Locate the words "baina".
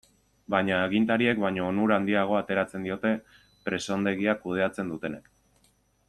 0.53-0.77